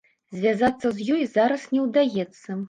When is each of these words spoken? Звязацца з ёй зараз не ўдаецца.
Звязацца 0.37 0.87
з 0.99 1.07
ёй 1.17 1.23
зараз 1.35 1.67
не 1.75 1.83
ўдаецца. 1.85 2.49